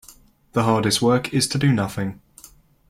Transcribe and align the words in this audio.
The 0.53 0.63
hardest 0.63 0.99
work 1.03 1.31
is 1.31 1.47
to 1.49 1.59
do 1.59 1.71
nothing. 1.71 2.21